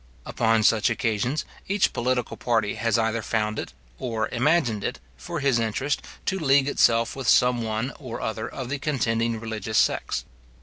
[0.25, 5.59] Upon such occasions, each political party has either found it, or imagined it, for his
[5.59, 10.25] interest, to league itself with some one or other of the contending religious sects.